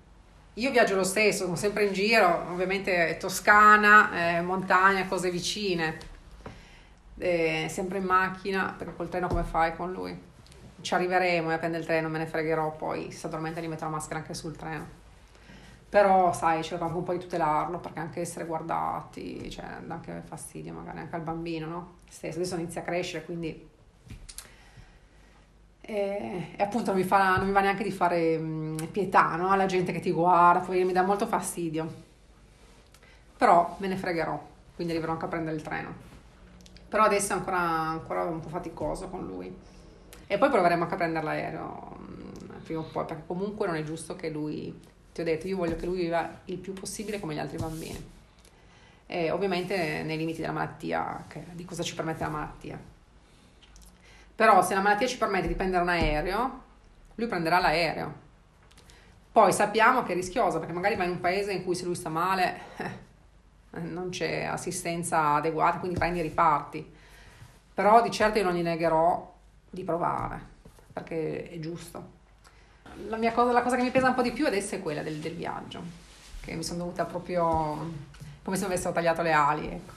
Io 0.55 0.71
viaggio 0.71 0.95
lo 0.95 1.03
stesso, 1.03 1.45
sono 1.45 1.55
sempre 1.55 1.85
in 1.85 1.93
giro, 1.93 2.49
ovviamente 2.51 3.17
Toscana, 3.19 4.37
eh, 4.37 4.41
montagna, 4.41 5.07
cose 5.07 5.31
vicine. 5.31 5.97
Eh, 7.17 7.67
sempre 7.69 7.97
in 7.99 8.05
macchina, 8.05 8.73
perché 8.77 8.95
col 8.95 9.09
treno 9.09 9.27
come 9.27 9.43
fai 9.43 9.75
con 9.75 9.91
lui? 9.91 10.27
Ci 10.81 10.93
arriveremo 10.93 11.51
e 11.51 11.57
prende 11.57 11.77
il 11.77 11.85
treno, 11.85 12.09
me 12.09 12.19
ne 12.19 12.25
fregherò, 12.25 12.75
poi 12.75 13.11
si 13.11 13.25
addormenta 13.25 13.59
e 13.59 13.63
gli 13.63 13.67
metto 13.67 13.83
la 13.83 13.91
maschera 13.91 14.19
anche 14.19 14.33
sul 14.33 14.55
treno. 14.55 14.97
Però 15.89 16.31
sai, 16.33 16.63
cerco 16.63 16.83
anche 16.83 16.97
un 16.97 17.03
po' 17.03 17.13
di 17.13 17.19
tutelarlo 17.19 17.79
perché 17.79 17.99
anche 17.99 18.21
essere 18.21 18.45
guardati, 18.45 19.49
cioè 19.49 19.65
dà 19.83 19.95
anche 19.95 20.21
fastidio 20.23 20.71
magari 20.71 20.99
anche 20.99 21.15
al 21.15 21.21
bambino, 21.21 21.67
no? 21.67 21.93
Stesso. 22.07 22.37
Adesso 22.37 22.55
inizia 22.55 22.81
a 22.81 22.83
crescere, 22.83 23.25
quindi... 23.25 23.67
E, 25.81 26.53
e 26.55 26.63
appunto 26.63 26.91
non 26.91 26.99
mi, 26.99 27.05
fa, 27.05 27.37
non 27.37 27.47
mi, 27.47 27.53
va 27.53 27.61
neanche 27.61 27.83
di 27.83 27.91
fare 27.91 28.37
mh, 28.37 28.89
pietà, 28.91 29.35
no? 29.35 29.49
Alla 29.49 29.65
gente 29.65 29.91
che 29.91 29.99
ti 29.99 30.11
guarda, 30.11 30.59
poi 30.59 30.85
mi 30.85 30.93
dà 30.93 31.01
molto 31.01 31.25
fastidio. 31.25 32.07
Però 33.35 33.75
me 33.79 33.87
ne 33.87 33.95
fregherò, 33.95 34.39
quindi 34.75 34.93
arriverò 34.93 35.13
anche 35.13 35.25
a 35.25 35.29
prendere 35.29 35.55
il 35.55 35.63
treno. 35.63 36.07
Però 36.87 37.03
adesso 37.03 37.33
è 37.33 37.35
ancora, 37.35 37.57
ancora 37.57 38.23
un 38.23 38.39
po' 38.39 38.49
faticoso 38.49 39.07
con 39.07 39.25
lui 39.25 39.51
e 40.31 40.37
poi 40.37 40.51
proveremo 40.51 40.83
anche 40.83 40.93
a 40.93 40.97
prendere 40.97 41.25
l'aereo 41.25 41.97
mm, 41.99 42.61
prima 42.63 42.81
o 42.81 42.83
poi, 42.83 43.03
perché 43.03 43.23
comunque 43.25 43.65
non 43.65 43.77
è 43.77 43.83
giusto 43.83 44.15
che 44.15 44.29
lui, 44.29 44.79
ti 45.11 45.21
ho 45.21 45.23
detto, 45.23 45.47
io 45.47 45.57
voglio 45.57 45.75
che 45.75 45.87
lui 45.87 46.01
viva 46.01 46.41
il 46.45 46.59
più 46.59 46.73
possibile 46.73 47.19
come 47.19 47.33
gli 47.33 47.39
altri 47.39 47.57
bambini. 47.57 48.09
E 49.07 49.31
ovviamente 49.31 50.03
nei 50.03 50.17
limiti 50.17 50.41
della 50.41 50.53
malattia, 50.53 51.25
che, 51.27 51.43
di 51.53 51.65
cosa 51.65 51.81
ci 51.81 51.95
permette 51.95 52.21
la 52.21 52.29
malattia. 52.29 52.79
Però 54.35 54.61
se 54.61 54.75
la 54.75 54.81
malattia 54.81 55.07
ci 55.07 55.17
permette 55.17 55.47
di 55.47 55.55
prendere 55.55 55.81
un 55.81 55.89
aereo, 55.89 56.61
lui 57.15 57.25
prenderà 57.25 57.57
l'aereo. 57.57 58.13
Poi 59.31 59.51
sappiamo 59.51 60.03
che 60.03 60.11
è 60.11 60.15
rischioso, 60.15 60.59
perché 60.59 60.73
magari 60.73 60.95
va 60.95 61.05
in 61.05 61.11
un 61.11 61.19
paese 61.21 61.53
in 61.53 61.63
cui 61.63 61.73
se 61.73 61.85
lui 61.85 61.95
sta 61.95 62.09
male 62.09 62.59
eh, 62.77 63.79
non 63.79 64.09
c'è 64.09 64.43
assistenza 64.43 65.33
adeguata, 65.33 65.79
quindi 65.79 65.97
prendi 65.97 66.19
e 66.19 66.21
riparti. 66.21 66.93
Però 67.73 68.03
di 68.03 68.11
certo 68.11 68.37
io 68.37 68.43
non 68.43 68.53
gli 68.53 68.61
negherò 68.61 69.37
di 69.69 69.83
provare, 69.83 70.41
perché 70.93 71.49
è 71.49 71.59
giusto. 71.59 72.17
La, 73.07 73.31
cosa, 73.31 73.51
la 73.51 73.61
cosa 73.61 73.75
che 73.75 73.83
mi 73.83 73.91
pesa 73.91 74.09
un 74.09 74.15
po' 74.15 74.21
di 74.21 74.31
più 74.31 74.45
adesso 74.45 74.75
è 74.75 74.81
quella 74.81 75.01
del, 75.01 75.17
del 75.17 75.35
viaggio, 75.35 75.81
che 76.41 76.55
mi 76.55 76.63
sono 76.63 76.79
dovuta 76.79 77.05
proprio 77.05 77.91
come 78.43 78.55
se 78.55 78.63
mi 78.63 78.73
avessero 78.73 78.93
tagliato 78.93 79.21
le 79.21 79.31
ali. 79.31 79.67
Ecco. 79.67 79.93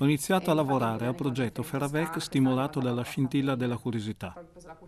Ho 0.00 0.04
iniziato 0.04 0.52
a 0.52 0.54
lavorare 0.54 1.06
al 1.06 1.16
progetto 1.16 1.64
Ferravec 1.64 2.20
stimolato 2.20 2.78
dalla 2.78 3.02
scintilla 3.02 3.56
della 3.56 3.76
curiosità. 3.76 4.32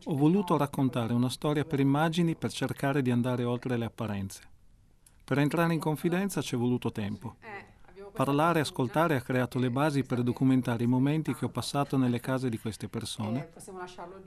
Ho 0.04 0.16
voluto 0.16 0.56
raccontare 0.56 1.12
una 1.12 1.28
storia 1.28 1.64
per 1.64 1.80
immagini 1.80 2.36
per 2.36 2.52
cercare 2.52 3.02
di 3.02 3.10
andare 3.10 3.42
oltre 3.42 3.76
le 3.76 3.86
apparenze. 3.86 4.42
Per 5.24 5.38
entrare 5.38 5.72
in 5.72 5.80
confidenza 5.80 6.40
ci 6.42 6.54
è 6.54 6.58
voluto 6.58 6.92
tempo. 6.92 7.34
Parlare 8.20 8.60
ascoltare 8.60 9.16
ha 9.16 9.22
creato 9.22 9.58
le 9.58 9.70
basi 9.70 10.02
per 10.02 10.22
documentare 10.22 10.84
i 10.84 10.86
momenti 10.86 11.34
che 11.34 11.46
ho 11.46 11.48
passato 11.48 11.96
nelle 11.96 12.20
case 12.20 12.50
di 12.50 12.58
queste 12.58 12.86
persone, 12.86 13.48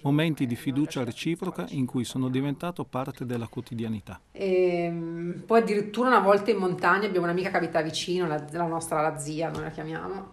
momenti 0.01 0.47
di 0.47 0.55
fiducia 0.55 1.03
reciproca 1.03 1.67
in 1.69 1.85
cui 1.85 2.03
sono 2.03 2.29
diventato 2.29 2.85
parte 2.85 3.23
della 3.23 3.47
quotidianità. 3.47 4.19
E, 4.31 4.85
ehm, 4.85 5.43
poi 5.45 5.59
addirittura 5.59 6.07
una 6.07 6.21
volta 6.21 6.49
in 6.49 6.57
montagna 6.57 7.05
abbiamo 7.05 7.27
un'amica 7.27 7.51
che 7.51 7.57
abita 7.57 7.83
vicino, 7.83 8.25
la, 8.25 8.43
la 8.49 8.65
nostra 8.65 8.99
la 8.99 9.19
zia, 9.19 9.51
noi 9.51 9.61
la 9.61 9.69
chiamiamo, 9.69 10.31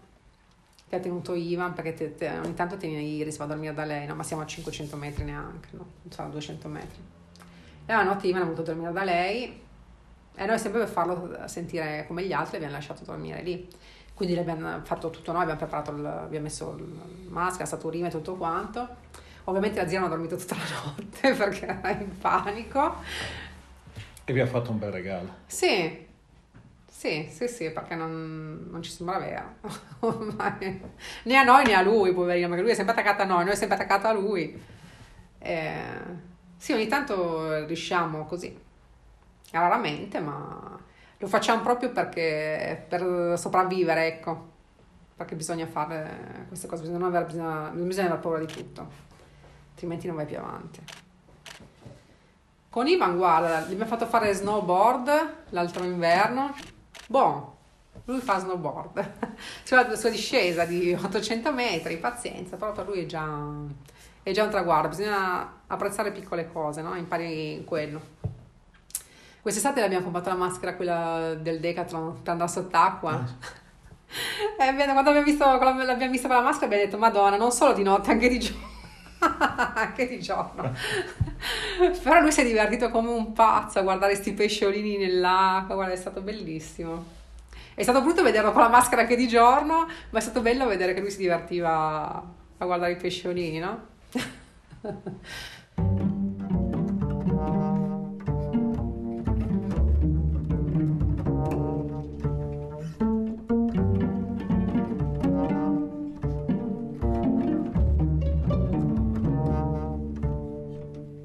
che 0.88 0.97
ha 0.97 1.00
tenuto 1.00 1.35
Ivan 1.35 1.75
perché 1.75 1.93
te, 1.93 2.14
te, 2.14 2.31
ogni 2.38 2.55
tanto 2.55 2.79
tiene 2.79 3.02
Iris, 3.02 3.37
va 3.37 3.45
a 3.45 3.49
dormire 3.49 3.75
da 3.75 3.85
lei, 3.85 4.07
no? 4.07 4.14
ma 4.14 4.23
siamo 4.23 4.40
a 4.40 4.47
500 4.47 4.97
metri 4.97 5.25
neanche, 5.25 5.69
no? 5.73 5.87
non 6.00 6.11
so, 6.11 6.23
200 6.31 6.67
metri. 6.67 6.99
E 7.85 7.93
la 7.93 8.05
notte 8.05 8.26
Ivan 8.26 8.40
ha 8.40 8.45
voluto 8.45 8.62
dormire 8.62 8.90
da 8.90 9.05
lei 9.05 9.69
e 10.35 10.47
noi 10.47 10.59
sempre 10.59 10.81
per 10.81 10.89
farlo 10.89 11.39
sentire 11.47 12.05
come 12.07 12.25
gli 12.25 12.33
altri 12.33 12.57
abbiamo 12.57 12.75
lasciato 12.75 13.05
dormire 13.05 13.43
lì. 13.43 13.69
Quindi 14.15 14.39
abbiamo 14.39 14.81
fatto 14.85 15.11
tutto 15.11 15.33
noi, 15.33 15.43
abbiamo 15.43 15.61
preparato, 15.61 15.93
il, 15.93 16.05
abbiamo 16.05 16.45
messo 16.45 16.75
il 16.79 16.85
maschera, 17.29 17.65
saturina 17.65 18.09
e 18.09 18.11
tutto 18.11 18.37
quanto. 18.37 18.87
Ovviamente 19.45 19.81
la 19.81 19.89
zia 19.89 19.99
non 19.99 20.09
ha 20.09 20.11
dormito 20.11 20.37
tutta 20.37 20.57
la 20.57 20.65
notte 20.85 21.33
perché 21.35 21.67
era 21.67 21.91
in 21.91 22.19
panico. 22.19 22.97
E 24.25 24.33
vi 24.33 24.41
ha 24.41 24.47
fatto 24.47 24.71
un 24.71 24.79
bel 24.79 24.93
regalo. 24.93 25.35
Sì, 25.47 26.07
sì, 26.87 27.29
sì, 27.31 27.49
sì, 27.49 27.71
perché 27.71 27.95
non, 27.95 28.69
non 28.71 28.83
ci 28.83 28.91
sembra 28.91 29.19
vero. 29.19 29.55
né 31.25 31.37
a 31.37 31.43
noi 31.43 31.65
né 31.65 31.75
a 31.75 31.83
lui, 31.83 32.13
poverino, 32.13 32.49
perché 32.49 32.63
lui 32.63 32.73
è 32.73 32.75
sempre 32.75 32.93
attaccato 32.93 33.23
a 33.23 33.25
noi, 33.25 33.45
noi 33.45 33.55
è 33.55 33.57
sempre 33.57 33.77
attaccato 33.77 34.07
a 34.07 34.13
lui. 34.13 34.63
Eh, 35.39 35.83
sì, 36.57 36.73
ogni 36.73 36.87
tanto 36.87 37.65
riusciamo 37.65 38.27
così 38.27 38.69
raramente, 39.59 40.21
ma 40.21 40.78
lo 41.19 41.26
facciamo 41.26 41.62
proprio 41.62 41.90
perché 41.90 42.85
per 42.88 43.38
sopravvivere, 43.38 44.07
ecco. 44.07 44.49
Perché 45.16 45.35
bisogna 45.37 45.66
fare 45.66 46.47
queste 46.49 46.66
cose, 46.66 46.83
bisogna 46.83 47.07
avere, 47.07 47.26
bisogna, 47.26 47.71
bisogna 47.73 48.07
avere 48.07 48.21
paura 48.21 48.38
di 48.38 48.47
tutto, 48.47 48.88
altrimenti 49.71 50.07
non 50.07 50.16
vai 50.16 50.25
più 50.25 50.38
avanti. 50.38 50.80
Con 52.71 52.87
Ivan, 52.87 53.16
guarda, 53.16 53.61
gli 53.62 53.73
abbiamo 53.73 53.87
fatto 53.87 54.07
fare 54.07 54.33
snowboard 54.33 55.35
l'altro 55.50 55.85
inverno. 55.85 56.54
Boh, 57.09 57.57
lui 58.04 58.21
fa 58.21 58.38
snowboard. 58.38 59.12
Cioè 59.64 59.88
la 59.88 59.97
sua 59.97 60.09
discesa 60.11 60.64
di 60.64 60.92
800 60.92 61.52
metri, 61.52 61.99
pazienza, 61.99 62.57
però 62.57 62.73
per 62.73 62.87
lui 62.87 63.02
è 63.02 63.07
già, 63.07 63.26
è 64.23 64.30
già 64.30 64.45
un 64.45 64.50
traguardo. 64.50 64.88
Bisogna 64.88 65.62
apprezzare 65.66 66.12
piccole 66.12 66.50
cose, 66.50 66.80
no? 66.80 66.95
Impari 66.95 67.62
quello. 67.66 68.00
Quest'estate 69.43 69.81
l'abbiamo 69.81 70.05
comprato 70.05 70.29
la 70.29 70.35
maschera, 70.35 70.75
quella 70.75 71.35
del 71.35 71.61
Decathlon, 71.61 72.23
per 72.23 72.33
andare 72.33 72.51
sott'acqua. 72.51 73.19
Eh. 73.19 73.59
E 74.59 74.75
quando 74.75 75.11
abbiamo 75.11 75.23
visto, 75.23 75.45
quando 75.59 75.85
l'abbiamo 75.85 76.11
vista 76.11 76.27
con 76.27 76.37
la 76.37 76.43
maschera 76.43 76.67
abbiamo 76.67 76.85
detto, 76.85 76.99
madonna, 76.99 77.37
non 77.37 77.53
solo 77.53 77.73
di 77.73 77.85
notte, 77.85 78.11
anche 78.11 78.29
di 78.29 78.41
giorno. 78.41 78.69
anche 79.75 80.09
di 80.09 80.21
giorno. 80.21 80.73
Però 82.03 82.21
lui 82.21 82.33
si 82.33 82.41
è 82.41 82.45
divertito 82.45 82.91
come 82.91 83.11
un 83.11 83.33
pazzo 83.33 83.79
a 83.79 83.83
guardare 83.83 84.13
questi 84.13 84.33
pesciolini 84.33 84.97
nell'acqua, 84.97 85.75
guarda, 85.77 85.93
è 85.93 85.97
stato 85.97 86.21
bellissimo. 86.23 87.19
È 87.75 87.83
stato 87.83 88.03
brutto 88.03 88.23
vederlo 88.23 88.53
con 88.53 88.63
la 88.63 88.69
maschera 88.69 89.03
anche 89.03 89.17
di 89.17 89.29
giorno, 89.29 89.89
ma 90.11 90.19
è 90.19 90.23
stato 90.23 90.41
bello 90.41 90.67
vedere 90.67 90.93
che 90.93 91.01
lui 91.01 91.11
si 91.11 91.19
divertiva 91.19 92.23
a 92.59 92.65
guardare 92.65 92.93
i 92.93 92.97
pesciolini, 92.97 93.59
no? 93.59 93.89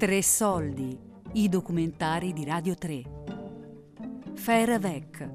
Tre 0.06 0.22
soldi, 0.22 0.96
i 1.32 1.48
documentari 1.48 2.32
di 2.32 2.44
Radio 2.44 2.76
3. 2.76 3.02
Fervec, 4.34 5.28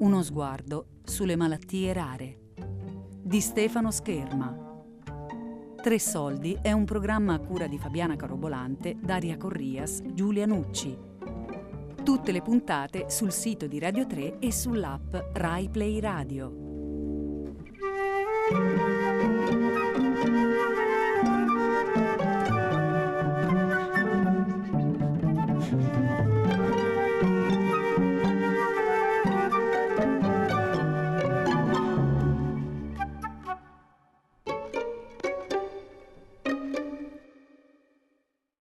uno 0.00 0.22
sguardo 0.22 0.98
sulle 1.02 1.34
malattie 1.34 1.94
rare. 1.94 2.38
Di 3.22 3.40
Stefano 3.40 3.90
Scherma. 3.90 4.54
Tre 5.80 5.98
soldi 5.98 6.58
è 6.60 6.72
un 6.72 6.84
programma 6.84 7.32
a 7.32 7.38
cura 7.38 7.66
di 7.66 7.78
Fabiana 7.78 8.14
Carobolante, 8.14 8.98
Daria 9.00 9.38
Corrias, 9.38 10.02
Giulia 10.12 10.44
Nucci. 10.44 10.94
Tutte 12.04 12.32
le 12.32 12.42
puntate 12.42 13.08
sul 13.08 13.32
sito 13.32 13.66
di 13.66 13.78
Radio 13.78 14.06
3 14.06 14.40
e 14.40 14.52
sull'app 14.52 15.14
Rai 15.32 15.70
Play 15.70 16.00
Radio. 16.00 16.52